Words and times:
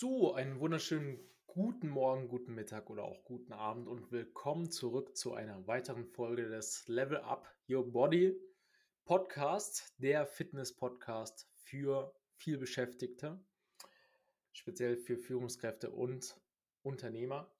So, 0.00 0.32
einen 0.32 0.60
wunderschönen 0.60 1.18
guten 1.48 1.88
Morgen, 1.88 2.28
guten 2.28 2.54
Mittag 2.54 2.88
oder 2.88 3.02
auch 3.02 3.24
guten 3.24 3.52
Abend 3.52 3.88
und 3.88 4.12
willkommen 4.12 4.70
zurück 4.70 5.16
zu 5.16 5.34
einer 5.34 5.66
weiteren 5.66 6.06
Folge 6.06 6.48
des 6.48 6.86
Level 6.86 7.16
Up 7.16 7.52
Your 7.68 7.90
Body 7.90 8.40
Podcast, 9.04 9.96
der 9.98 10.24
Fitness-Podcast 10.24 11.48
für 11.64 12.14
vielbeschäftigte, 12.36 13.44
speziell 14.52 14.96
für 14.96 15.18
Führungskräfte 15.18 15.90
und 15.90 16.40
Unternehmer. 16.82 17.52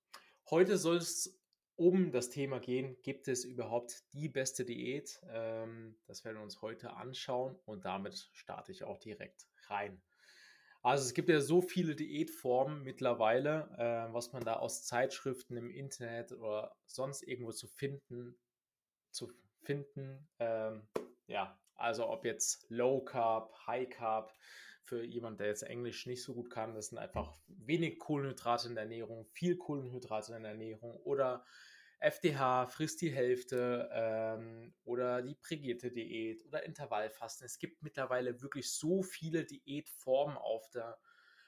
Heute 0.49 0.79
soll 0.79 0.99
es 0.99 1.43
um 1.75 2.13
das 2.13 2.31
Thema 2.31 2.61
gehen, 2.61 2.97
gibt 3.03 3.27
es 3.27 3.45
überhaupt 3.45 4.05
die 4.13 4.29
beste 4.29 4.65
Diät? 4.65 5.21
Ähm, 5.29 5.97
das 6.07 6.25
werden 6.25 6.37
wir 6.37 6.45
uns 6.45 6.63
heute 6.63 6.93
anschauen 6.93 7.59
und 7.65 7.85
damit 7.85 8.29
starte 8.31 8.71
ich 8.71 8.85
auch 8.85 8.99
direkt 8.99 9.49
rein. 9.67 10.01
Also 10.83 11.05
es 11.05 11.15
gibt 11.15 11.29
ja 11.29 11.41
so 11.41 11.61
viele 11.61 11.97
Diätformen 11.97 12.83
mittlerweile, 12.83 13.69
äh, 13.77 14.13
was 14.13 14.33
man 14.33 14.45
da 14.45 14.55
aus 14.55 14.85
Zeitschriften 14.85 15.57
im 15.57 15.71
Internet 15.71 16.33
oder 16.33 16.77
sonst 16.87 17.23
irgendwo 17.23 17.53
zu 17.53 17.67
finden, 17.67 18.37
zu 19.11 19.31
finden. 19.63 20.29
Ähm, 20.39 20.87
ja, 21.27 21.59
also 21.75 22.09
ob 22.09 22.25
jetzt 22.25 22.67
Low 22.71 23.01
Carb, 23.01 23.55
High 23.67 23.91
Carb, 23.91 24.33
für 24.89 25.05
jemand, 25.05 25.39
der 25.39 25.49
jetzt 25.49 25.63
Englisch 25.63 26.07
nicht 26.07 26.23
so 26.23 26.35
gut 26.35 26.51
kann, 26.51 26.75
das 26.75 26.89
sind 26.89 26.99
einfach 26.99 27.37
wenig 27.47 27.99
Kohlenhydrate 27.99 28.69
in 28.69 28.75
der 28.75 28.85
Ernährung, 28.85 29.27
viel 29.27 29.57
Kohlenhydrate 29.57 30.35
in 30.35 30.43
der 30.43 30.53
Ernährung 30.53 30.97
oder 31.05 31.45
FDH, 32.01 32.67
frisst 32.69 33.01
die 33.01 33.11
Hälfte 33.11 33.89
ähm, 33.93 34.75
oder 34.85 35.23
die 35.23 35.35
prägierte 35.35 35.91
Diät 35.91 36.45
oder 36.47 36.65
Intervallfasten. 36.65 37.45
Es 37.45 37.59
gibt 37.59 37.83
mittlerweile 37.83 38.41
wirklich 38.41 38.71
so 38.71 39.03
viele 39.03 39.45
Diätformen 39.45 40.37
auf, 40.37 40.71
der, 40.71 40.99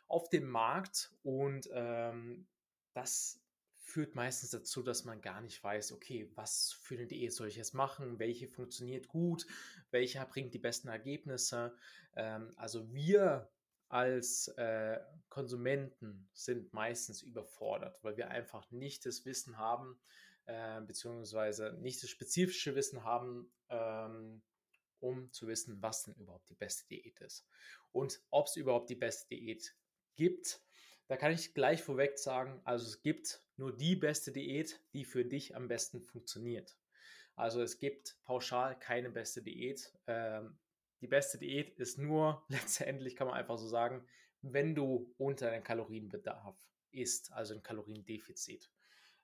auf 0.09 0.29
dem 0.29 0.49
Markt 0.49 1.13
und 1.23 1.69
ähm, 1.73 2.49
das 2.95 3.41
führt 3.79 4.15
meistens 4.15 4.51
dazu, 4.51 4.83
dass 4.83 5.05
man 5.05 5.21
gar 5.21 5.41
nicht 5.41 5.63
weiß, 5.63 5.93
okay, 5.93 6.31
was 6.35 6.73
für 6.73 6.95
eine 6.95 7.07
Diät 7.07 7.33
soll 7.33 7.49
ich 7.49 7.57
jetzt 7.57 7.75
machen, 7.75 8.19
welche 8.19 8.49
funktioniert 8.49 9.09
gut, 9.09 9.47
welcher 9.91 10.25
bringt 10.27 10.55
die 10.55 10.59
besten 10.59 10.89
Ergebnisse. 10.89 11.77
Ähm, 12.15 12.53
also 12.57 12.93
wir 12.93 13.51
als 13.89 14.49
äh, 14.57 15.01
Konsumenten 15.29 16.29
sind 16.33 16.73
meistens 16.73 17.23
überfordert, 17.23 18.03
weil 18.03 18.17
wir 18.17 18.31
einfach 18.31 18.71
nicht 18.71 19.05
das 19.05 19.25
Wissen 19.25 19.59
haben, 19.59 19.99
äh, 20.51 20.81
beziehungsweise 20.81 21.79
nicht 21.81 22.03
das 22.03 22.11
spezifische 22.11 22.75
Wissen 22.75 23.05
haben, 23.05 23.53
ähm, 23.69 24.43
um 24.99 25.33
zu 25.33 25.47
wissen, 25.47 25.81
was 25.81 26.03
denn 26.03 26.15
überhaupt 26.15 26.51
die 26.51 26.57
beste 26.57 26.87
Diät 26.89 27.21
ist. 27.21 27.47
Und 27.93 28.21
ob 28.31 28.47
es 28.49 28.57
überhaupt 28.57 28.91
die 28.91 28.97
beste 28.97 29.29
Diät 29.29 29.77
gibt, 30.17 30.61
da 31.07 31.17
kann 31.17 31.33
ich 31.33 31.55
gleich 31.55 31.83
vorweg 31.83 32.19
sagen, 32.19 32.61
also 32.65 32.87
es 32.87 33.01
gibt 33.01 33.43
nur 33.57 33.77
die 33.77 33.95
beste 33.95 34.33
Diät, 34.33 34.81
die 34.93 35.05
für 35.05 35.25
dich 35.25 35.55
am 35.55 35.69
besten 35.69 36.03
funktioniert. 36.03 36.77
Also 37.37 37.63
es 37.63 37.79
gibt 37.79 38.17
pauschal 38.25 38.79
keine 38.79 39.11
beste 39.11 39.43
Diät. 39.43 39.93
Ähm, 40.09 40.59
die 41.01 41.07
beste 41.07 41.39
Diät 41.39 41.79
ist 41.79 41.99
nur, 41.99 42.45
letztendlich 42.49 43.15
kann 43.15 43.29
man 43.29 43.37
einfach 43.37 43.59
so 43.59 43.69
sagen, 43.69 44.05
wenn 44.43 44.75
du 44.75 45.15
unter 45.17 45.51
deinem 45.51 45.65
Kalorienbedarf 45.65 46.57
isst, 46.91 47.33
also 47.33 47.55
ein 47.55 47.63
Kaloriendefizit. 47.63 48.71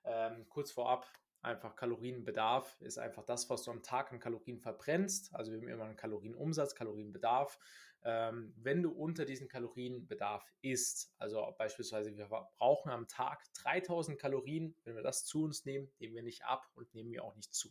Ähm, 0.03 0.47
kurz 0.49 0.71
vorab, 0.71 1.07
einfach 1.41 1.75
Kalorienbedarf 1.75 2.81
ist 2.81 2.97
einfach 2.97 3.23
das, 3.23 3.49
was 3.49 3.63
du 3.63 3.71
am 3.71 3.83
Tag 3.83 4.11
an 4.11 4.19
Kalorien 4.19 4.59
verbrennst. 4.59 5.33
Also 5.33 5.51
wir 5.51 5.59
haben 5.59 5.67
immer 5.67 5.85
einen 5.85 5.95
Kalorienumsatz, 5.95 6.75
Kalorienbedarf. 6.75 7.59
Ähm, 8.03 8.53
wenn 8.57 8.83
du 8.83 8.91
unter 8.91 9.25
diesen 9.25 9.47
Kalorienbedarf 9.47 10.45
isst, 10.61 11.13
also 11.17 11.53
beispielsweise 11.57 12.15
wir 12.15 12.27
brauchen 12.57 12.91
am 12.91 13.07
Tag 13.07 13.43
3000 13.55 14.19
Kalorien, 14.19 14.75
wenn 14.83 14.95
wir 14.95 15.03
das 15.03 15.25
zu 15.25 15.43
uns 15.43 15.65
nehmen, 15.65 15.89
nehmen 15.99 16.15
wir 16.15 16.23
nicht 16.23 16.45
ab 16.45 16.69
und 16.75 16.93
nehmen 16.93 17.11
wir 17.11 17.23
auch 17.23 17.35
nicht 17.35 17.53
zu. 17.53 17.69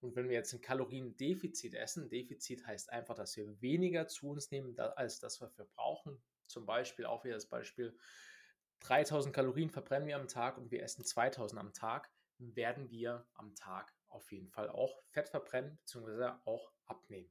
Und 0.00 0.16
wenn 0.16 0.28
wir 0.28 0.36
jetzt 0.36 0.52
ein 0.54 0.62
Kaloriendefizit 0.62 1.74
essen, 1.74 2.08
Defizit 2.08 2.66
heißt 2.66 2.90
einfach, 2.90 3.14
dass 3.14 3.36
wir 3.36 3.60
weniger 3.60 4.06
zu 4.08 4.30
uns 4.30 4.50
nehmen, 4.50 4.78
als 4.78 5.20
das 5.20 5.40
wir 5.40 5.50
verbrauchen. 5.50 6.22
Zum 6.46 6.64
Beispiel, 6.64 7.04
auch 7.04 7.24
wieder 7.24 7.34
das 7.34 7.46
Beispiel, 7.46 7.94
3000 8.80 9.34
Kalorien 9.34 9.70
verbrennen 9.70 10.08
wir 10.08 10.16
am 10.16 10.28
Tag 10.28 10.58
und 10.58 10.70
wir 10.70 10.82
essen 10.82 11.04
2000 11.04 11.60
am 11.60 11.72
Tag, 11.72 12.10
werden 12.38 12.90
wir 12.90 13.26
am 13.34 13.54
Tag 13.54 13.94
auf 14.08 14.32
jeden 14.32 14.48
Fall 14.48 14.70
auch 14.70 15.02
Fett 15.10 15.28
verbrennen 15.28 15.78
bzw. 15.82 16.32
auch 16.44 16.72
abnehmen. 16.86 17.30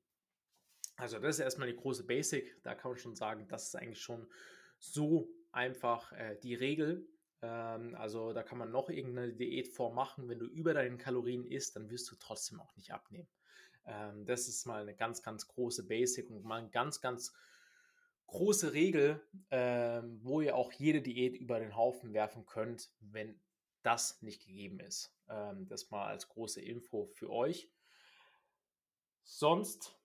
Also 0.96 1.18
das 1.20 1.36
ist 1.36 1.44
erstmal 1.44 1.68
die 1.68 1.76
große 1.76 2.06
Basic. 2.06 2.62
Da 2.64 2.76
kann 2.76 2.92
man 2.92 2.98
schon 2.98 3.16
sagen, 3.16 3.48
das 3.48 3.68
ist 3.68 3.76
eigentlich 3.76 4.02
schon 4.02 4.30
so 4.80 5.30
einfach 5.52 6.12
äh, 6.12 6.38
die 6.44 6.56
Regel. 6.56 7.08
Ähm, 7.42 7.96
also 7.96 8.34
da 8.34 8.44
kann 8.44 8.58
man 8.58 8.72
noch 8.72 8.90
irgendeine 8.90 9.34
Diätform 9.34 9.96
machen. 9.96 10.28
Wenn 10.28 10.40
du 10.40 10.46
über 10.46 10.74
deinen 10.74 10.98
Kalorien 10.98 11.46
isst, 11.46 11.76
dann 11.76 11.90
wirst 11.90 12.12
du 12.12 12.16
trotzdem 12.18 12.60
auch 12.60 12.76
nicht 12.76 12.92
abnehmen. 12.92 13.30
Ähm, 13.86 14.26
das 14.26 14.48
ist 14.48 14.66
mal 14.66 14.82
eine 14.82 14.96
ganz, 14.96 15.24
ganz 15.24 15.48
große 15.48 15.88
Basic 15.88 16.30
und 16.30 16.44
mal 16.44 16.60
eine 16.60 16.70
ganz, 16.70 17.00
ganz 17.02 17.34
große 18.30 18.74
Regel, 18.74 19.22
ähm, 19.52 20.20
wo 20.24 20.42
ihr 20.42 20.56
auch 20.56 20.72
jede 20.72 21.02
Diät 21.02 21.36
über 21.38 21.60
den 21.60 21.76
Haufen 21.76 22.14
werfen 22.14 22.46
könnt, 22.46 22.92
wenn 23.00 23.40
das 23.84 24.22
nicht 24.22 24.46
gegeben 24.46 24.80
ist. 24.80 25.14
Ähm, 25.30 25.68
das 25.68 25.90
mal 25.90 26.08
als 26.08 26.28
große 26.28 26.62
Info 26.62 27.06
für 27.06 27.30
euch. 27.30 27.70
Sonst 29.24 29.96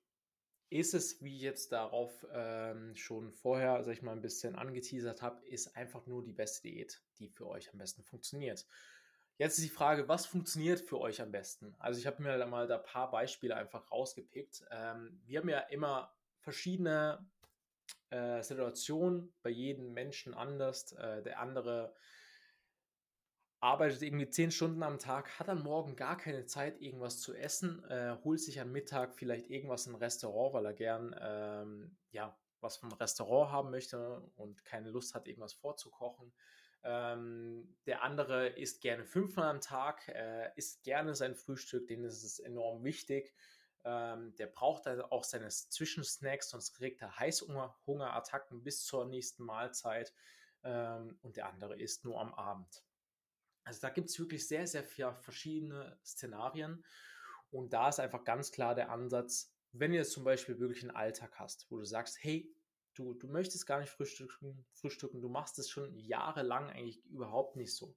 ist 0.71 0.95
es, 0.95 1.23
wie 1.23 1.37
ich 1.37 1.43
jetzt 1.43 1.73
darauf 1.73 2.27
ähm, 2.33 2.95
schon 2.97 3.33
vorher, 3.33 3.83
sag 3.85 3.93
ich 3.93 4.03
mal, 4.03 4.12
ein 4.12 4.23
bisschen 4.23 4.56
angeteasert 4.56 5.23
habe, 5.23 5.47
ist 5.47 5.77
einfach 5.77 6.06
nur 6.06 6.23
die 6.25 6.33
beste 6.33 6.62
Diät, 6.62 7.03
die 7.19 7.29
für 7.29 7.47
euch 7.47 7.73
am 7.73 7.79
besten 7.79 8.03
funktioniert. 8.03 8.67
Jetzt 9.37 9.59
ist 9.59 9.65
die 9.65 9.75
Frage, 9.75 10.09
was 10.09 10.27
funktioniert 10.27 10.81
für 10.81 11.01
euch 11.01 11.21
am 11.21 11.33
besten? 11.33 11.75
Also 11.79 11.99
ich 11.99 12.06
habe 12.06 12.23
mir 12.23 12.39
da 12.39 12.47
mal 12.47 12.67
da 12.67 12.79
ein 12.79 12.85
paar 12.85 13.11
Beispiele 13.11 13.56
einfach 13.56 13.91
rausgepickt. 13.91 14.65
Ähm, 14.71 15.21
wir 15.25 15.41
haben 15.41 15.49
ja 15.49 15.61
immer 15.61 16.15
verschiedene 16.39 17.25
äh, 18.14 18.42
Situationen, 18.42 19.32
bei 19.42 19.50
jedem 19.50 19.92
Menschen 19.92 20.34
anders. 20.34 20.92
Äh, 20.92 21.22
der 21.22 21.41
andere 21.41 21.94
arbeitet 23.60 24.02
irgendwie 24.02 24.28
zehn 24.28 24.50
Stunden 24.50 24.82
am 24.82 24.98
Tag, 24.98 25.38
hat 25.38 25.48
am 25.48 25.62
Morgen 25.62 25.97
gar 25.97 26.16
keine 26.19 26.44
Zeit, 26.44 26.80
irgendwas 26.80 27.20
zu 27.20 27.34
essen, 27.34 27.82
äh, 27.84 28.16
holt 28.22 28.41
sich 28.41 28.60
am 28.60 28.72
Mittag 28.72 29.16
vielleicht 29.16 29.48
irgendwas 29.48 29.86
im 29.86 29.94
Restaurant, 29.94 30.52
weil 30.52 30.66
er 30.66 30.75
gern 30.75 31.16
ähm, 31.19 31.97
ja, 32.10 32.38
was 32.60 32.76
vom 32.76 32.92
Restaurant 32.92 33.50
haben 33.50 33.70
möchte 33.70 34.20
und 34.36 34.64
keine 34.64 34.91
Lust 34.91 35.14
hat, 35.14 35.26
irgendwas 35.26 35.54
vorzukochen. 35.54 36.32
Ähm, 36.82 37.75
der 37.86 38.02
andere 38.02 38.48
isst 38.48 38.82
gerne 38.82 39.04
fünfmal 39.04 39.48
am 39.48 39.62
Tag, 39.62 40.08
äh, 40.08 40.50
isst 40.56 40.84
gerne 40.84 41.14
sein 41.14 41.34
Frühstück, 41.34 41.88
denen 41.88 42.04
ist 42.04 42.22
es 42.22 42.38
enorm 42.38 42.84
wichtig. 42.84 43.34
Ähm, 43.84 44.34
der 44.37 44.47
braucht 44.47 44.87
also 44.87 45.05
auch 45.11 45.25
seine 45.25 45.49
Zwischensnacks, 45.49 46.50
sonst 46.50 46.72
kriegt 46.75 47.03
er 47.03 47.19
Heißhungerattacken 47.19 48.62
bis 48.62 48.84
zur 48.84 49.06
nächsten 49.06 49.45
Mahlzeit. 49.45 50.12
Ähm, 50.62 51.19
und 51.22 51.37
der 51.37 51.47
andere 51.49 51.78
isst 51.78 52.05
nur 52.05 52.21
am 52.21 52.33
Abend. 52.34 52.84
Also 53.65 53.81
da 53.81 53.91
gibt 53.91 54.11
es 54.11 54.19
wirklich 54.19 54.47
sehr, 54.47 54.67
sehr 54.67 54.84
viele 54.84 55.17
verschiedene 55.21 55.99
Szenarien. 56.05 56.84
Und 57.50 57.73
da 57.73 57.89
ist 57.89 58.00
einfach 58.00 58.25
ganz 58.25 58.53
klar 58.53 58.75
der 58.75 58.91
Ansatz, 58.91 59.55
wenn 59.73 59.91
du 59.91 59.99
jetzt 59.99 60.12
zum 60.12 60.25
Beispiel 60.25 60.59
wirklich 60.59 60.83
einen 60.83 60.97
Alltag 60.97 61.39
hast, 61.39 61.71
wo 61.71 61.78
du 61.78 61.84
sagst, 61.84 62.19
hey, 62.21 62.55
du, 62.94 63.15
du 63.15 63.27
möchtest 63.28 63.67
gar 63.67 63.81
nicht 63.81 63.91
frühstücken, 63.91 64.65
frühstücken, 64.73 65.21
du 65.21 65.28
machst 65.28 65.59
es 65.59 65.69
schon 65.69 65.94
jahrelang 65.97 66.71
eigentlich 66.71 67.05
überhaupt 67.06 67.56
nicht 67.56 67.75
so, 67.75 67.97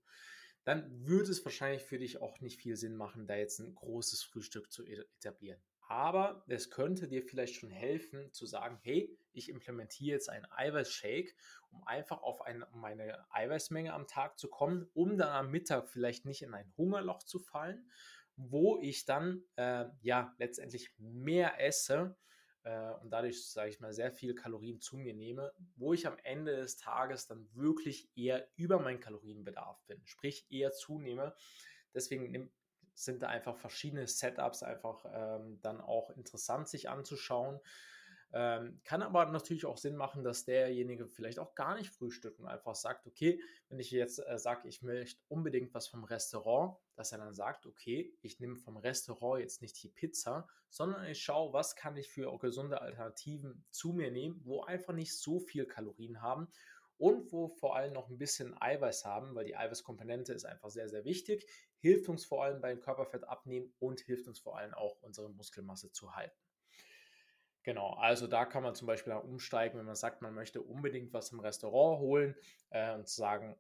dann 0.64 1.08
würde 1.08 1.32
es 1.32 1.46
wahrscheinlich 1.46 1.84
für 1.84 2.00
dich 2.00 2.20
auch 2.20 2.42
nicht 2.42 2.60
viel 2.60 2.76
Sinn 2.76 2.96
machen, 2.96 3.28
da 3.28 3.36
jetzt 3.36 3.60
ein 3.60 3.76
großes 3.76 4.24
Frühstück 4.24 4.72
zu 4.72 4.84
etablieren. 4.86 5.62
Aber 5.88 6.44
es 6.48 6.70
könnte 6.70 7.08
dir 7.08 7.24
vielleicht 7.24 7.56
schon 7.56 7.70
helfen 7.70 8.32
zu 8.34 8.46
sagen, 8.46 8.78
hey, 8.82 9.18
ich 9.32 9.50
implementiere 9.50 10.16
jetzt 10.16 10.30
einen 10.30 10.46
Eiweißshake, 10.52 11.34
um 11.72 11.84
einfach 11.86 12.22
auf 12.22 12.42
eine, 12.42 12.68
meine 12.74 13.26
Eiweißmenge 13.32 13.94
am 13.94 14.06
Tag 14.06 14.38
zu 14.38 14.50
kommen, 14.50 14.90
um 14.94 15.18
dann 15.18 15.30
am 15.30 15.50
Mittag 15.50 15.90
vielleicht 15.90 16.26
nicht 16.26 16.42
in 16.42 16.54
ein 16.54 16.74
Hungerloch 16.78 17.24
zu 17.24 17.40
fallen, 17.40 17.90
wo 18.36 18.80
ich 18.82 19.06
dann 19.06 19.44
äh, 19.56 19.86
ja 20.02 20.36
letztendlich 20.40 20.94
mehr 20.98 21.62
esse 21.66 22.18
äh, 22.64 22.92
und 23.02 23.10
dadurch, 23.10 23.50
sage 23.50 23.70
ich 23.70 23.80
mal, 23.80 23.94
sehr 23.94 24.12
viel 24.12 24.36
Kalorien 24.36 24.82
zu 24.82 24.98
mir 24.98 25.14
nehme, 25.14 25.54
wo 25.78 25.94
ich 25.94 26.06
am 26.06 26.18
Ende 26.24 26.58
des 26.58 26.76
Tages 26.76 27.28
dann 27.28 27.48
wirklich 27.54 28.10
eher 28.16 28.46
über 28.56 28.80
meinen 28.80 29.00
Kalorienbedarf 29.00 29.82
bin, 29.88 30.02
sprich 30.06 30.46
eher 30.50 30.74
zunehme. 30.74 31.34
Deswegen 31.94 32.52
sind 32.98 33.22
da 33.22 33.28
einfach 33.28 33.56
verschiedene 33.56 34.08
Setups 34.08 34.64
einfach 34.64 35.06
ähm, 35.14 35.60
dann 35.62 35.80
auch 35.80 36.10
interessant 36.12 36.68
sich 36.68 36.90
anzuschauen. 36.90 37.60
Ähm, 38.34 38.82
kann 38.84 39.04
aber 39.04 39.26
natürlich 39.28 39.66
auch 39.66 39.78
Sinn 39.78 39.96
machen, 39.96 40.24
dass 40.24 40.44
derjenige 40.44 41.08
vielleicht 41.08 41.40
auch 41.40 41.56
gar 41.56 41.76
nicht 41.76 41.92
frühstückt 41.92 42.40
und 42.40 42.48
einfach 42.48 42.76
sagt, 42.76 43.08
okay, 43.08 43.42
wenn 43.70 43.80
ich 43.80 43.92
jetzt 43.92 44.20
äh, 44.20 44.38
sage, 44.38 44.68
ich 44.68 44.82
möchte 44.82 45.22
unbedingt 45.30 45.74
was 45.74 45.88
vom 45.88 46.04
Restaurant, 46.04 46.76
dass 46.96 47.14
er 47.14 47.20
dann 47.20 47.34
sagt, 47.34 47.66
okay, 47.66 48.14
ich 48.22 48.40
nehme 48.42 48.58
vom 48.58 48.76
Restaurant 48.76 49.42
jetzt 49.42 49.62
nicht 49.62 49.82
die 49.82 49.90
Pizza, 49.90 50.48
sondern 50.70 51.06
ich 51.06 51.22
schaue, 51.22 51.54
was 51.54 51.76
kann 51.76 51.96
ich 51.96 52.10
für 52.10 52.38
gesunde 52.40 52.82
Alternativen 52.82 53.64
zu 53.70 53.94
mir 53.94 54.12
nehmen, 54.12 54.42
wo 54.44 54.64
einfach 54.64 54.94
nicht 54.94 55.18
so 55.18 55.40
viel 55.40 55.66
Kalorien 55.66 56.22
haben 56.22 56.50
und 56.98 57.32
wo 57.32 57.48
vor 57.48 57.76
allem 57.76 57.94
noch 57.94 58.10
ein 58.10 58.18
bisschen 58.18 58.60
Eiweiß 58.60 59.06
haben, 59.06 59.36
weil 59.36 59.46
die 59.46 59.56
Eiweißkomponente 59.56 60.34
ist 60.34 60.46
einfach 60.46 60.70
sehr, 60.70 60.90
sehr 60.90 61.06
wichtig, 61.06 61.48
hilft 61.80 62.10
uns 62.10 62.26
vor 62.26 62.44
allem 62.44 62.62
beim 62.62 62.80
Körperfett 62.80 63.24
abnehmen 63.24 63.74
und 63.80 64.02
hilft 64.02 64.28
uns 64.28 64.40
vor 64.40 64.58
allem 64.58 64.74
auch 64.74 65.02
unsere 65.02 65.30
Muskelmasse 65.30 65.92
zu 65.92 66.16
halten. 66.16 66.38
Genau, 67.64 67.96
also 67.96 68.28
da 68.28 68.46
kann 68.46 68.64
man 68.64 68.76
zum 68.76 68.88
Beispiel 68.88 69.12
umsteigen, 69.12 69.78
wenn 69.78 69.86
man 69.86 69.96
sagt, 69.96 70.22
man 70.22 70.34
möchte 70.34 70.62
unbedingt 70.62 71.12
was 71.12 71.34
im 71.34 71.42
Restaurant 71.42 72.00
holen 72.00 72.36
äh, 72.70 72.94
und 72.94 73.10
sagen, 73.10 73.58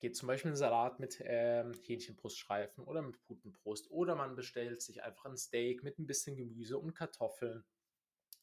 geht 0.00 0.16
zum 0.16 0.28
Beispiel 0.28 0.52
ein 0.52 0.56
Salat 0.56 0.98
mit 0.98 1.18
ähm, 1.24 1.72
Hähnchenbruststreifen 1.82 2.84
oder 2.84 3.02
mit 3.02 3.20
Putenbrust 3.22 3.90
oder 3.90 4.14
man 4.14 4.34
bestellt 4.34 4.82
sich 4.82 5.02
einfach 5.02 5.26
ein 5.26 5.36
Steak 5.36 5.82
mit 5.82 5.98
ein 5.98 6.06
bisschen 6.06 6.36
Gemüse 6.36 6.78
und 6.78 6.94
Kartoffeln. 6.94 7.64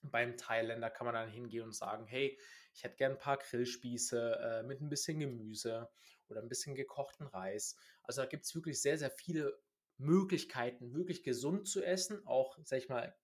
Beim 0.04 0.38
Thailänder 0.38 0.90
kann 0.90 1.06
man 1.06 1.16
dann 1.16 1.30
hingehen 1.30 1.64
und 1.64 1.76
sagen, 1.76 2.06
hey, 2.06 2.40
ich 2.74 2.84
hätte 2.84 2.96
gern 2.96 3.14
ein 3.14 3.18
paar 3.18 3.38
Grillspieße 3.38 4.40
äh, 4.40 4.64
mit 4.64 4.82
ein 4.82 4.90
bisschen 4.90 5.20
Gemüse 5.20 5.90
oder 6.32 6.42
ein 6.42 6.50
bisschen 6.50 6.76
gekochten 6.76 7.28
Reis. 7.28 7.76
Also 8.04 8.22
da 8.22 8.28
gibt 8.28 8.46
es 8.46 8.56
wirklich 8.56 8.82
sehr, 8.82 8.98
sehr 8.98 9.12
viele 9.12 9.60
Möglichkeiten, 9.98 10.94
wirklich 10.94 11.24
gesund 11.24 11.68
zu 11.68 11.84
essen, 11.84 12.26
auch, 12.26 12.58
sag 12.64 12.80
ich 12.80 12.90
mal, 12.90 13.16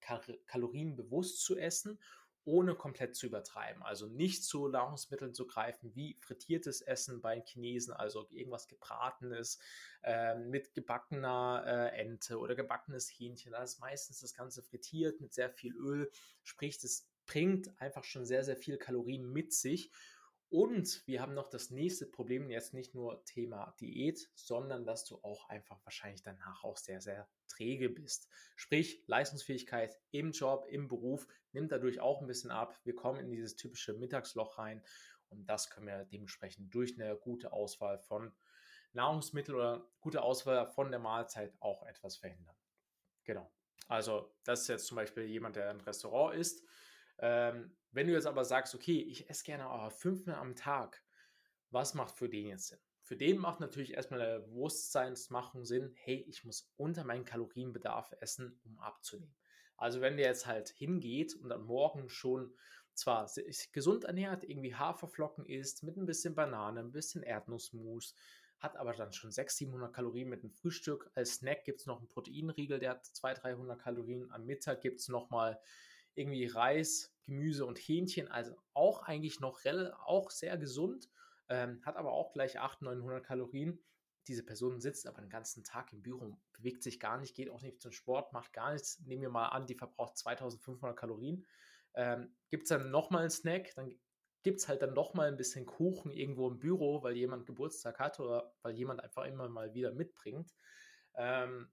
kalorienbewusst 0.45 1.41
zu 1.41 1.57
essen, 1.57 1.99
ohne 2.47 2.75
komplett 2.75 3.15
zu 3.15 3.25
übertreiben. 3.25 3.83
Also 3.83 4.07
nicht 4.07 4.45
zu 4.45 4.69
Nahrungsmitteln 4.69 5.33
zu 5.33 5.47
greifen 5.47 5.93
wie 5.95 6.17
frittiertes 6.21 6.81
Essen 6.81 7.19
bei 7.19 7.41
Chinesen, 7.41 7.93
also 7.93 8.25
irgendwas 8.29 8.69
gebratenes 8.69 9.59
äh, 10.03 10.35
mit 10.35 10.73
gebackener 10.73 11.63
äh, 11.65 11.99
Ente 11.99 12.39
oder 12.39 12.55
gebackenes 12.55 13.09
Hähnchen. 13.09 13.51
Da 13.51 13.63
ist 13.63 13.79
meistens 13.79 14.21
das 14.21 14.33
Ganze 14.33 14.63
frittiert 14.63 15.19
mit 15.19 15.33
sehr 15.33 15.49
viel 15.49 15.75
Öl, 15.75 16.09
sprich, 16.43 16.79
das 16.79 17.09
bringt 17.25 17.69
einfach 17.81 18.05
schon 18.05 18.25
sehr, 18.25 18.45
sehr 18.45 18.55
viel 18.55 18.77
Kalorien 18.77 19.29
mit 19.29 19.51
sich 19.51 19.91
und 20.49 21.05
wir 21.05 21.21
haben 21.21 21.33
noch 21.33 21.49
das 21.49 21.71
nächste 21.71 22.05
Problem, 22.05 22.49
jetzt 22.49 22.73
nicht 22.73 22.95
nur 22.95 23.23
Thema 23.25 23.75
Diät, 23.81 24.29
sondern 24.33 24.85
dass 24.85 25.03
du 25.03 25.17
auch 25.21 25.49
einfach 25.49 25.83
wahrscheinlich 25.83 26.23
danach 26.23 26.63
auch 26.63 26.77
sehr, 26.77 27.01
sehr 27.01 27.27
träge 27.47 27.89
bist. 27.89 28.29
Sprich, 28.55 29.03
Leistungsfähigkeit 29.07 29.97
im 30.11 30.31
Job, 30.31 30.65
im 30.69 30.87
Beruf 30.87 31.27
nimmt 31.51 31.71
dadurch 31.71 31.99
auch 31.99 32.21
ein 32.21 32.27
bisschen 32.27 32.51
ab. 32.51 32.79
Wir 32.83 32.95
kommen 32.95 33.19
in 33.19 33.29
dieses 33.29 33.55
typische 33.57 33.93
Mittagsloch 33.93 34.57
rein 34.57 34.81
und 35.29 35.45
das 35.47 35.69
können 35.69 35.87
wir 35.87 36.05
dementsprechend 36.05 36.73
durch 36.73 36.99
eine 36.99 37.17
gute 37.17 37.51
Auswahl 37.51 37.99
von 37.99 38.33
Nahrungsmitteln 38.93 39.57
oder 39.57 39.89
gute 39.99 40.21
Auswahl 40.21 40.65
von 40.67 40.91
der 40.91 40.99
Mahlzeit 40.99 41.53
auch 41.59 41.83
etwas 41.83 42.15
verhindern. 42.15 42.55
Genau. 43.25 43.51
Also, 43.89 44.33
das 44.43 44.61
ist 44.61 44.67
jetzt 44.69 44.87
zum 44.87 44.95
Beispiel 44.95 45.25
jemand, 45.25 45.57
der 45.57 45.69
ein 45.69 45.81
Restaurant 45.81 46.35
isst 46.35 46.63
ähm, 47.19 47.75
wenn 47.91 48.07
du 48.07 48.13
jetzt 48.13 48.27
aber 48.27 48.45
sagst, 48.45 48.75
okay, 48.75 49.01
ich 49.01 49.29
esse 49.29 49.43
gerne 49.43 49.65
aber 49.65 49.91
fünfmal 49.91 50.35
am 50.35 50.55
Tag, 50.55 51.03
was 51.69 51.93
macht 51.93 52.15
für 52.15 52.29
den 52.29 52.47
jetzt 52.47 52.67
Sinn? 52.67 52.79
Für 53.01 53.15
den 53.15 53.37
macht 53.37 53.61
natürlich 53.61 53.93
erstmal 53.93 54.19
der 54.19 54.39
Bewusstseinsmachung 54.39 55.63
Sinn, 55.63 55.93
hey, 55.95 56.25
ich 56.27 56.43
muss 56.43 56.73
unter 56.75 57.05
meinen 57.05 57.25
Kalorienbedarf 57.25 58.13
essen, 58.19 58.59
um 58.65 58.77
abzunehmen. 58.79 59.33
Also 59.77 60.01
wenn 60.01 60.17
der 60.17 60.27
jetzt 60.27 60.45
halt 60.45 60.69
hingeht 60.69 61.35
und 61.35 61.51
am 61.51 61.65
Morgen 61.65 62.09
schon 62.09 62.53
zwar 62.93 63.31
gesund 63.71 64.03
ernährt, 64.03 64.43
irgendwie 64.43 64.75
Haferflocken 64.75 65.45
isst, 65.45 65.83
mit 65.83 65.95
ein 65.97 66.05
bisschen 66.05 66.35
Banane, 66.35 66.79
ein 66.79 66.91
bisschen 66.91 67.23
Erdnussmus, 67.23 68.15
hat 68.59 68.75
aber 68.75 68.93
dann 68.93 69.13
schon 69.13 69.31
600, 69.31 69.51
700 69.51 69.93
Kalorien 69.93 70.29
mit 70.29 70.41
einem 70.41 70.51
Frühstück. 70.51 71.11
Als 71.13 71.35
Snack 71.35 71.63
gibt 71.63 71.79
es 71.81 71.85
noch 71.85 71.99
einen 71.99 72.07
Proteinriegel, 72.07 72.79
der 72.79 72.91
hat 72.91 73.05
200, 73.05 73.43
300 73.43 73.79
Kalorien. 73.79 74.31
Am 74.31 74.45
Mittag 74.45 74.81
gibt 74.81 74.99
es 74.99 75.09
nochmal 75.09 75.59
irgendwie 76.17 76.45
Reis, 76.45 77.13
Gemüse 77.25 77.65
und 77.65 77.77
Hähnchen, 77.77 78.27
also 78.27 78.55
auch 78.73 79.03
eigentlich 79.03 79.39
noch 79.39 79.59
auch 80.05 80.31
sehr 80.31 80.57
gesund, 80.57 81.09
ähm, 81.49 81.81
hat 81.85 81.95
aber 81.95 82.11
auch 82.11 82.33
gleich 82.33 82.59
800, 82.59 82.97
900 82.97 83.25
Kalorien. 83.25 83.79
Diese 84.27 84.43
Person 84.43 84.81
sitzt 84.81 85.07
aber 85.07 85.21
den 85.21 85.29
ganzen 85.29 85.63
Tag 85.63 85.93
im 85.93 86.01
Büro, 86.01 86.37
bewegt 86.53 86.83
sich 86.83 86.99
gar 86.99 87.17
nicht, 87.17 87.35
geht 87.35 87.49
auch 87.49 87.61
nicht 87.61 87.81
zum 87.81 87.91
Sport, 87.91 88.33
macht 88.33 88.51
gar 88.51 88.73
nichts. 88.73 88.99
Nehmen 89.01 89.21
wir 89.21 89.29
mal 89.29 89.49
an, 89.49 89.67
die 89.67 89.75
verbraucht 89.75 90.17
2500 90.17 90.97
Kalorien. 90.97 91.45
Ähm, 91.93 92.35
gibt 92.49 92.63
es 92.63 92.69
dann 92.69 92.91
nochmal 92.91 93.21
einen 93.21 93.29
Snack, 93.29 93.73
dann 93.75 93.97
gibt 94.43 94.59
es 94.59 94.67
halt 94.67 94.81
dann 94.81 94.93
nochmal 94.93 95.27
ein 95.27 95.37
bisschen 95.37 95.65
Kuchen 95.65 96.11
irgendwo 96.11 96.49
im 96.49 96.59
Büro, 96.59 97.03
weil 97.03 97.15
jemand 97.15 97.45
Geburtstag 97.45 97.99
hat 97.99 98.19
oder 98.19 98.53
weil 98.61 98.75
jemand 98.75 99.01
einfach 99.01 99.25
immer 99.25 99.49
mal 99.49 99.73
wieder 99.73 99.91
mitbringt. 99.93 100.53
Ähm, 101.15 101.69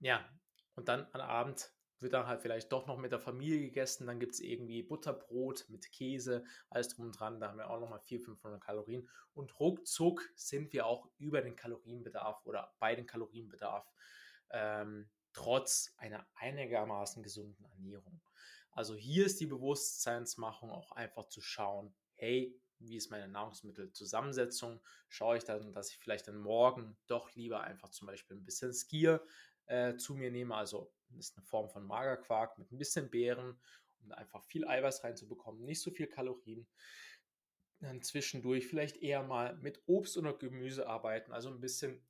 ja, 0.00 0.28
und 0.74 0.88
dann 0.88 1.06
am 1.12 1.20
Abend 1.20 1.72
wird 2.00 2.12
dann 2.12 2.26
halt 2.26 2.40
vielleicht 2.40 2.72
doch 2.72 2.86
noch 2.86 2.96
mit 2.96 3.12
der 3.12 3.20
Familie 3.20 3.60
gegessen. 3.60 4.06
Dann 4.06 4.20
gibt 4.20 4.34
es 4.34 4.40
irgendwie 4.40 4.82
Butterbrot 4.82 5.66
mit 5.68 5.90
Käse, 5.92 6.44
alles 6.68 6.88
drum 6.88 7.06
und 7.06 7.18
dran. 7.18 7.40
Da 7.40 7.48
haben 7.48 7.58
wir 7.58 7.70
auch 7.70 7.80
nochmal 7.80 8.00
400, 8.00 8.24
500 8.24 8.60
Kalorien. 8.62 9.08
Und 9.34 9.58
ruckzuck 9.60 10.30
sind 10.34 10.72
wir 10.72 10.86
auch 10.86 11.08
über 11.18 11.42
den 11.42 11.56
Kalorienbedarf 11.56 12.44
oder 12.44 12.74
bei 12.78 12.94
den 12.94 13.06
Kalorienbedarf, 13.06 13.86
ähm, 14.50 15.10
trotz 15.32 15.94
einer 15.96 16.26
einigermaßen 16.34 17.22
gesunden 17.22 17.64
Ernährung. 17.66 18.20
Also 18.72 18.94
hier 18.94 19.26
ist 19.26 19.40
die 19.40 19.46
Bewusstseinsmachung 19.46 20.70
auch 20.70 20.92
einfach 20.92 21.26
zu 21.26 21.40
schauen, 21.40 21.94
hey, 22.14 22.58
wie 22.78 22.96
ist 22.96 23.10
meine 23.10 23.28
Nahrungsmittelzusammensetzung? 23.28 24.80
Schaue 25.08 25.36
ich 25.36 25.44
dann, 25.44 25.72
dass 25.72 25.90
ich 25.90 25.98
vielleicht 25.98 26.28
dann 26.28 26.38
morgen 26.38 26.96
doch 27.06 27.34
lieber 27.34 27.60
einfach 27.60 27.90
zum 27.90 28.06
Beispiel 28.06 28.36
ein 28.36 28.44
bisschen 28.44 28.72
Skier 28.72 29.22
äh, 29.66 29.96
zu 29.96 30.14
mir 30.14 30.30
nehme, 30.30 30.54
also 30.54 30.92
ist 31.18 31.36
eine 31.36 31.46
Form 31.46 31.68
von 31.68 31.86
Magerquark 31.86 32.58
mit 32.58 32.70
ein 32.72 32.78
bisschen 32.78 33.10
Beeren, 33.10 33.58
um 34.02 34.12
einfach 34.12 34.44
viel 34.44 34.66
Eiweiß 34.66 35.04
reinzubekommen, 35.04 35.64
nicht 35.64 35.82
so 35.82 35.90
viel 35.90 36.06
Kalorien. 36.06 36.66
Dann 37.80 38.02
zwischendurch 38.02 38.66
vielleicht 38.66 38.98
eher 38.98 39.22
mal 39.22 39.56
mit 39.56 39.82
Obst 39.86 40.16
oder 40.16 40.34
Gemüse 40.34 40.86
arbeiten, 40.86 41.32
also 41.32 41.48
ein 41.48 41.60
bisschen 41.60 42.02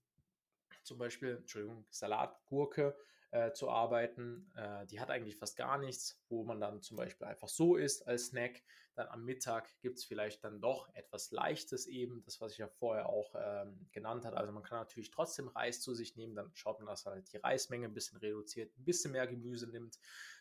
zum 0.82 0.98
Beispiel, 0.98 1.36
Entschuldigung, 1.36 1.86
Salatgurke 1.90 2.96
äh, 3.32 3.52
zu 3.52 3.68
arbeiten. 3.70 4.50
Äh, 4.56 4.86
die 4.86 5.00
hat 5.00 5.10
eigentlich 5.10 5.36
fast 5.36 5.56
gar 5.56 5.78
nichts, 5.78 6.20
wo 6.28 6.44
man 6.44 6.60
dann 6.60 6.82
zum 6.82 6.96
Beispiel 6.96 7.26
einfach 7.26 7.48
so 7.48 7.76
isst 7.76 8.06
als 8.06 8.26
Snack. 8.26 8.62
Dann 8.94 9.08
am 9.08 9.24
Mittag 9.24 9.68
gibt 9.80 9.98
es 9.98 10.04
vielleicht 10.04 10.44
dann 10.44 10.60
doch 10.60 10.92
etwas 10.94 11.30
Leichtes 11.30 11.86
eben, 11.86 12.22
das, 12.24 12.40
was 12.40 12.52
ich 12.52 12.58
ja 12.58 12.68
vorher 12.68 13.08
auch 13.08 13.34
ähm, 13.36 13.88
genannt 13.92 14.24
habe. 14.24 14.36
Also 14.36 14.52
man 14.52 14.62
kann 14.62 14.78
natürlich 14.78 15.10
trotzdem 15.10 15.48
Reis 15.48 15.80
zu 15.80 15.94
sich 15.94 16.16
nehmen, 16.16 16.34
dann 16.34 16.50
schaut 16.54 16.80
man, 16.80 16.88
dass 16.88 17.06
halt 17.06 17.32
die 17.32 17.38
Reismenge 17.38 17.86
ein 17.86 17.94
bisschen 17.94 18.18
reduziert, 18.18 18.76
ein 18.76 18.84
bisschen 18.84 19.12
mehr 19.12 19.26
Gemüse 19.26 19.68
nimmt, 19.70 19.98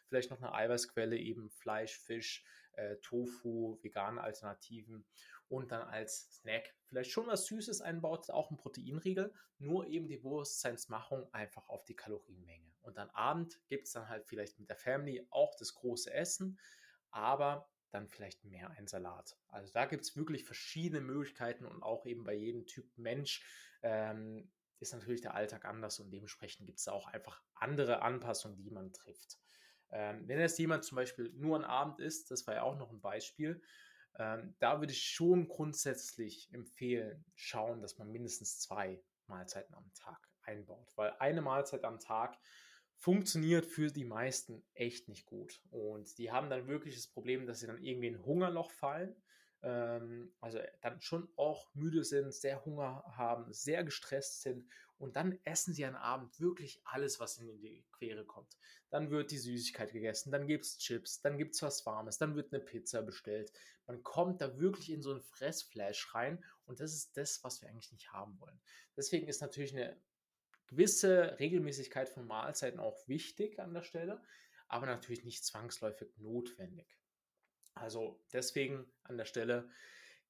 vielleicht 0.08 0.32
noch 0.32 0.42
eine 0.42 0.54
Eiweißquelle, 0.54 1.18
eben 1.18 1.50
Fleisch, 1.52 1.98
Fisch, 1.98 2.44
äh, 2.74 2.98
Tofu, 2.98 3.78
vegane 3.82 4.22
Alternativen 4.22 5.06
und 5.50 5.72
dann 5.72 5.82
als 5.82 6.32
Snack 6.32 6.74
vielleicht 6.86 7.12
schon 7.12 7.28
was 7.28 7.46
Süßes 7.48 7.82
einbaut, 7.82 8.30
auch 8.30 8.52
ein 8.52 8.58
Proteinriegel, 8.58 9.34
nur 9.58 9.88
eben 9.88 10.08
die 10.08 10.18
Bewusstseinsmachung 10.18 11.32
einfach 11.34 11.68
auf 11.68 11.84
die 11.86 11.96
Kalorienmenge. 11.96 12.72
Und 12.82 12.98
dann 12.98 13.10
Abend 13.10 13.60
gibt 13.68 13.88
es 13.88 13.94
dann 13.94 14.08
halt 14.08 14.26
vielleicht 14.26 14.60
mit 14.60 14.70
der 14.70 14.78
Family 14.78 15.28
auch 15.32 15.56
das 15.56 15.74
große 15.74 16.14
Essen, 16.14 16.60
aber 17.12 17.70
dann 17.92 18.08
vielleicht 18.08 18.46
mehr 18.46 18.70
ein 18.72 18.88
Salat. 18.88 19.36
Also 19.48 19.74
da 19.74 19.86
gibt 19.86 20.04
es 20.04 20.16
wirklich 20.16 20.46
verschiedene 20.46 21.02
Möglichkeiten 21.02 21.66
und 21.66 21.82
auch 21.82 22.06
eben 22.06 22.24
bei 22.24 22.34
jedem 22.34 22.68
Typ 22.68 22.86
Mensch 22.98 23.44
ähm, 23.82 24.52
ist 24.80 24.94
natürlich 24.94 25.22
der 25.22 25.34
Alltag 25.34 25.66
anders 25.66 26.00
und 26.00 26.12
dementsprechend 26.12 26.68
gibt 26.68 26.80
es 26.80 26.88
auch 26.88 27.08
einfach 27.08 27.42
andere 27.56 28.02
Anpassungen, 28.02 28.62
die 28.62 28.70
man 28.70 28.94
trifft. 28.94 29.40
Ähm, 29.92 30.28
wenn 30.28 30.40
jetzt 30.40 30.60
jemand 30.60 30.84
zum 30.84 30.98
Beispiel 30.98 31.32
nur 31.34 31.58
ein 31.58 31.66
Abend 31.66 32.00
isst, 32.00 32.30
das 32.30 32.46
war 32.46 32.54
ja 32.54 32.62
auch 32.62 32.78
noch 32.78 32.92
ein 32.92 33.02
Beispiel, 33.02 33.62
ähm, 34.18 34.56
da 34.60 34.80
würde 34.80 34.94
ich 34.94 35.04
schon 35.04 35.48
grundsätzlich 35.48 36.50
empfehlen, 36.54 37.24
schauen, 37.36 37.82
dass 37.82 37.98
man 37.98 38.12
mindestens 38.12 38.60
zwei 38.60 39.02
Mahlzeiten 39.28 39.76
am 39.76 39.92
Tag 39.94 40.30
einbaut, 40.44 40.92
weil 40.96 41.14
eine 41.20 41.42
Mahlzeit 41.42 41.84
am 41.84 42.00
Tag 42.00 42.38
funktioniert 42.98 43.66
für 43.66 43.92
die 43.92 44.04
meisten 44.04 44.64
echt 44.74 45.08
nicht 45.08 45.26
gut. 45.26 45.62
Und 45.70 46.18
die 46.18 46.32
haben 46.32 46.50
dann 46.50 46.68
wirklich 46.68 46.96
das 46.96 47.08
Problem, 47.08 47.46
dass 47.46 47.62
sie 47.62 47.68
dann 47.68 47.82
irgendwie 47.82 48.08
in 48.08 48.16
ein 48.16 48.26
Hungerloch 48.26 48.72
fallen 48.72 49.16
ähm, 49.62 50.32
also 50.40 50.60
dann 50.82 51.02
schon 51.02 51.30
auch 51.36 51.74
müde 51.74 52.04
sind, 52.04 52.34
sehr 52.34 52.64
Hunger 52.66 53.04
haben, 53.16 53.52
sehr 53.52 53.84
gestresst 53.84 54.42
sind 54.42 54.66
und 54.98 55.16
dann 55.16 55.40
essen 55.44 55.74
sie 55.74 55.86
am 55.86 55.96
Abend 55.96 56.40
wirklich 56.40 56.82
alles, 56.86 57.20
was 57.20 57.38
in 57.38 57.60
die 57.60 57.86
Quere 57.92 58.26
kommt. 58.26 58.58
Dann 58.90 59.12
wird 59.12 59.32
die 59.32 59.38
Süßigkeit 59.38 59.92
gegessen, 59.92 60.32
dann 60.32 60.48
gibt 60.48 60.66
es 60.66 60.78
Chips, 60.78 61.22
dann 61.22 61.38
gibt 61.38 61.56
es 61.56 61.62
was 61.62 61.86
Warmes, 61.86 62.18
dann 62.18 62.36
wird 62.36 62.54
eine 62.54 62.64
Pizza 62.64 63.02
bestellt. 63.02 63.52
Man 63.88 64.04
kommt 64.04 64.42
da 64.42 64.60
wirklich 64.60 64.92
in 64.92 65.02
so 65.02 65.14
ein 65.14 65.22
Fressflash 65.22 66.14
rein 66.14 66.44
und 66.66 66.80
das 66.80 66.94
ist 66.94 67.18
das, 67.18 67.44
was 67.44 67.62
wir 67.62 67.70
eigentlich 67.70 67.92
nicht 67.92 68.12
haben 68.12 68.40
wollen. 68.40 68.60
Deswegen 68.96 69.28
ist 69.28 69.42
natürlich 69.42 69.74
eine 69.74 70.00
gewisse 70.68 71.38
Regelmäßigkeit 71.40 72.10
von 72.10 72.28
Mahlzeiten 72.28 72.80
auch 72.80 73.08
wichtig 73.08 73.60
an 73.60 73.74
der 73.74 73.82
Stelle, 73.82 74.22
aber 74.68 74.86
natürlich 74.86 75.24
nicht 75.24 75.44
zwangsläufig 75.44 76.16
notwendig. 76.18 76.99
Also 77.80 78.20
deswegen 78.34 78.86
an 79.04 79.18
der 79.18 79.26
Stelle 79.26 79.70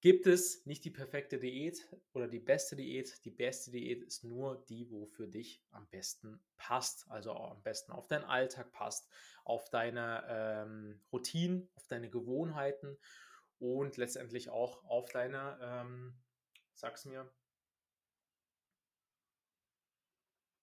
gibt 0.01 0.27
es 0.27 0.65
nicht 0.65 0.85
die 0.85 0.91
perfekte 0.91 1.39
Diät 1.39 1.87
oder 2.13 2.27
die 2.27 2.39
beste 2.39 2.75
Diät. 2.75 3.23
Die 3.25 3.31
beste 3.31 3.71
Diät 3.71 4.03
ist 4.03 4.23
nur 4.23 4.63
die, 4.69 4.89
wo 4.91 5.05
für 5.05 5.27
dich 5.27 5.61
am 5.71 5.87
besten 5.89 6.39
passt. 6.57 7.09
Also 7.09 7.33
am 7.33 7.61
besten 7.63 7.91
auf 7.91 8.07
deinen 8.07 8.23
Alltag 8.25 8.71
passt, 8.71 9.09
auf 9.43 9.69
deine 9.69 10.23
ähm, 10.29 11.01
Routinen, 11.11 11.69
auf 11.75 11.87
deine 11.87 12.09
Gewohnheiten. 12.09 12.97
und 13.59 13.97
letztendlich 13.97 14.49
auch 14.49 14.83
auf 14.85 15.11
deine, 15.11 15.59
ähm, 15.61 16.13
sag's 16.73 17.05
mir, 17.05 17.29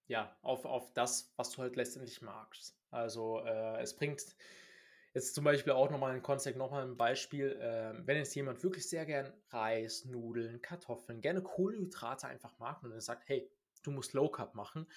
ja, 0.07 0.35
auf, 0.41 0.65
auf 0.65 0.93
das, 0.93 1.33
was 1.35 1.51
du 1.51 1.61
halt 1.61 1.75
letztendlich 1.75 2.21
magst. 2.21 2.77
Also 2.91 3.39
äh, 3.45 3.81
es 3.81 3.95
bringt 3.95 4.23
jetzt 5.17 5.33
zum 5.33 5.43
Beispiel 5.43 5.73
auch 5.73 5.89
nochmal 5.89 6.13
ein 6.13 6.21
Konzept, 6.21 6.57
nochmal 6.57 6.83
ein 6.83 6.95
Beispiel, 6.95 7.51
äh, 7.59 8.05
wenn 8.05 8.17
jetzt 8.17 8.35
jemand 8.35 8.63
wirklich 8.63 8.87
sehr 8.87 9.05
gern 9.05 9.33
Reis, 9.49 10.05
Nudeln, 10.05 10.61
Kartoffeln, 10.61 11.21
gerne 11.21 11.41
Kohlenhydrate 11.41 12.27
einfach 12.27 12.57
mag 12.59 12.83
und 12.83 12.91
er 12.91 13.01
sagt, 13.01 13.27
hey, 13.27 13.49
du 13.81 13.89
musst 13.91 14.13
Low 14.13 14.29
Carb 14.29 14.53
machen, 14.53 14.87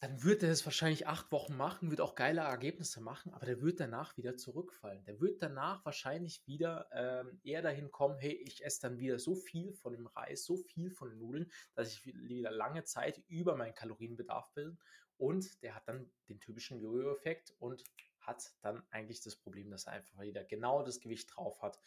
dann 0.00 0.22
wird 0.22 0.42
er 0.42 0.50
das 0.50 0.66
wahrscheinlich 0.66 1.06
acht 1.06 1.32
Wochen 1.32 1.56
machen, 1.56 1.90
wird 1.90 2.02
auch 2.02 2.14
geile 2.14 2.42
Ergebnisse 2.42 3.00
machen, 3.00 3.32
aber 3.32 3.46
der 3.46 3.62
wird 3.62 3.80
danach 3.80 4.14
wieder 4.18 4.36
zurückfallen. 4.36 5.02
Der 5.06 5.18
wird 5.18 5.40
danach 5.40 5.82
wahrscheinlich 5.86 6.46
wieder 6.46 6.86
ähm, 6.92 7.40
eher 7.42 7.62
dahin 7.62 7.90
kommen, 7.90 8.18
hey, 8.18 8.32
ich 8.32 8.62
esse 8.62 8.82
dann 8.82 8.98
wieder 8.98 9.18
so 9.18 9.34
viel 9.34 9.72
von 9.72 9.94
dem 9.94 10.06
Reis, 10.08 10.44
so 10.44 10.58
viel 10.58 10.90
von 10.90 11.08
den 11.08 11.18
Nudeln, 11.18 11.50
dass 11.74 11.90
ich 11.90 12.04
wieder 12.04 12.50
lange 12.50 12.84
Zeit 12.84 13.22
über 13.28 13.56
meinen 13.56 13.74
Kalorienbedarf 13.74 14.52
bin 14.52 14.78
und 15.16 15.62
der 15.62 15.74
hat 15.74 15.88
dann 15.88 16.10
den 16.28 16.40
typischen 16.40 16.78
Jojo-Effekt 16.78 17.54
und 17.58 17.82
hat 18.26 18.52
dann 18.62 18.82
eigentlich 18.90 19.20
das 19.22 19.36
Problem, 19.36 19.70
dass 19.70 19.86
er 19.86 19.94
einfach 19.94 20.20
wieder 20.20 20.44
genau 20.44 20.82
das 20.82 21.00
Gewicht 21.00 21.30
drauf 21.34 21.62
hat, 21.62 21.78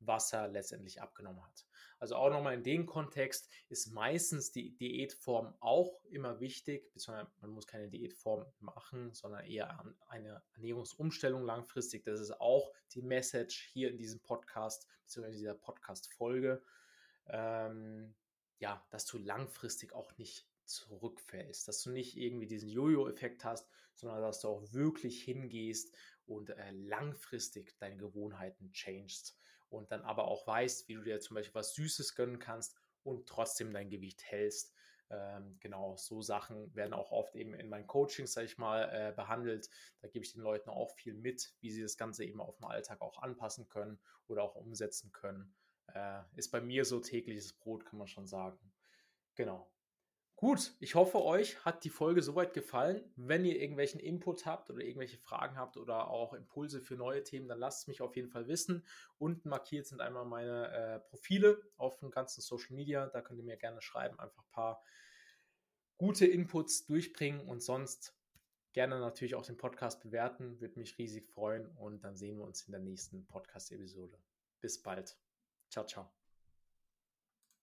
was 0.00 0.32
er 0.32 0.48
letztendlich 0.48 1.00
abgenommen 1.00 1.42
hat. 1.44 1.66
Also 1.98 2.16
auch 2.16 2.28
nochmal 2.28 2.54
in 2.54 2.62
dem 2.62 2.84
Kontext 2.84 3.50
ist 3.68 3.86
meistens 3.86 4.52
die 4.52 4.76
Diätform 4.76 5.54
auch 5.60 6.04
immer 6.04 6.40
wichtig, 6.40 6.92
beziehungsweise 6.92 7.30
man 7.40 7.50
muss 7.50 7.66
keine 7.66 7.88
Diätform 7.88 8.44
machen, 8.60 9.14
sondern 9.14 9.46
eher 9.46 9.94
eine 10.08 10.42
Ernährungsumstellung 10.54 11.42
langfristig. 11.42 12.04
Das 12.04 12.20
ist 12.20 12.38
auch 12.38 12.72
die 12.92 13.02
Message 13.02 13.70
hier 13.72 13.90
in 13.90 13.96
diesem 13.96 14.20
Podcast, 14.20 14.86
beziehungsweise 15.04 15.38
dieser 15.38 15.54
Podcast-Folge. 15.54 16.62
Ähm, 17.28 18.14
ja, 18.58 18.84
dass 18.90 19.06
du 19.06 19.18
langfristig 19.18 19.92
auch 19.92 20.16
nicht 20.18 20.46
zurückfällst, 20.66 21.68
dass 21.68 21.82
du 21.82 21.90
nicht 21.90 22.16
irgendwie 22.16 22.46
diesen 22.46 22.68
Jojo-Effekt 22.68 23.44
hast, 23.44 23.68
sondern 23.94 24.22
dass 24.22 24.40
du 24.40 24.48
auch 24.48 24.72
wirklich 24.72 25.22
hingehst 25.22 25.94
und 26.26 26.50
äh, 26.50 26.70
langfristig 26.72 27.78
deine 27.78 27.96
Gewohnheiten 27.96 28.72
changest 28.72 29.36
und 29.68 29.90
dann 29.92 30.02
aber 30.02 30.28
auch 30.28 30.46
weißt, 30.46 30.88
wie 30.88 30.94
du 30.94 31.02
dir 31.02 31.20
zum 31.20 31.34
Beispiel 31.34 31.54
was 31.54 31.74
Süßes 31.74 32.14
gönnen 32.14 32.38
kannst 32.38 32.76
und 33.02 33.28
trotzdem 33.28 33.72
dein 33.72 33.90
Gewicht 33.90 34.22
hältst. 34.24 34.74
Ähm, 35.08 35.56
genau, 35.60 35.96
so 35.96 36.20
Sachen 36.20 36.74
werden 36.74 36.92
auch 36.92 37.12
oft 37.12 37.36
eben 37.36 37.54
in 37.54 37.68
meinen 37.68 37.86
Coachings, 37.86 38.32
sag 38.32 38.44
ich 38.44 38.58
mal, 38.58 38.82
äh, 38.92 39.12
behandelt. 39.14 39.70
Da 40.00 40.08
gebe 40.08 40.24
ich 40.24 40.32
den 40.32 40.42
Leuten 40.42 40.68
auch 40.68 40.90
viel 40.96 41.14
mit, 41.14 41.54
wie 41.60 41.70
sie 41.70 41.82
das 41.82 41.96
Ganze 41.96 42.24
eben 42.24 42.40
auf 42.40 42.56
den 42.56 42.64
Alltag 42.64 43.00
auch 43.00 43.22
anpassen 43.22 43.68
können 43.68 44.00
oder 44.26 44.42
auch 44.42 44.56
umsetzen 44.56 45.12
können. 45.12 45.54
Äh, 45.94 46.22
ist 46.34 46.50
bei 46.50 46.60
mir 46.60 46.84
so 46.84 46.98
tägliches 46.98 47.52
Brot, 47.52 47.84
kann 47.86 47.98
man 47.98 48.08
schon 48.08 48.26
sagen. 48.26 48.72
Genau. 49.36 49.70
Gut, 50.38 50.74
ich 50.80 50.94
hoffe, 50.94 51.24
euch 51.24 51.64
hat 51.64 51.82
die 51.84 51.88
Folge 51.88 52.22
soweit 52.22 52.52
gefallen. 52.52 53.10
Wenn 53.16 53.46
ihr 53.46 53.58
irgendwelchen 53.58 53.98
Input 53.98 54.44
habt 54.44 54.68
oder 54.68 54.82
irgendwelche 54.84 55.16
Fragen 55.16 55.56
habt 55.56 55.78
oder 55.78 56.10
auch 56.10 56.34
Impulse 56.34 56.82
für 56.82 56.94
neue 56.94 57.24
Themen, 57.24 57.48
dann 57.48 57.58
lasst 57.58 57.82
es 57.82 57.86
mich 57.88 58.02
auf 58.02 58.16
jeden 58.16 58.28
Fall 58.28 58.46
wissen. 58.46 58.84
Unten 59.16 59.48
markiert 59.48 59.86
sind 59.86 60.02
einmal 60.02 60.26
meine 60.26 60.70
äh, 60.72 61.00
Profile 61.08 61.58
auf 61.78 61.96
den 61.96 62.10
ganzen 62.10 62.42
Social 62.42 62.76
Media. 62.76 63.06
Da 63.06 63.22
könnt 63.22 63.38
ihr 63.38 63.46
mir 63.46 63.56
gerne 63.56 63.80
schreiben, 63.80 64.20
einfach 64.20 64.42
ein 64.42 64.50
paar 64.50 64.84
gute 65.96 66.26
Inputs 66.26 66.84
durchbringen 66.84 67.40
und 67.48 67.62
sonst 67.62 68.14
gerne 68.74 69.00
natürlich 69.00 69.36
auch 69.36 69.46
den 69.46 69.56
Podcast 69.56 70.02
bewerten. 70.02 70.60
Würde 70.60 70.78
mich 70.78 70.98
riesig 70.98 71.30
freuen 71.30 71.66
und 71.76 72.04
dann 72.04 72.14
sehen 72.14 72.36
wir 72.36 72.44
uns 72.44 72.60
in 72.62 72.72
der 72.72 72.82
nächsten 72.82 73.26
Podcast-Episode. 73.26 74.18
Bis 74.60 74.82
bald. 74.82 75.16
Ciao, 75.70 75.86
ciao. 75.86 76.15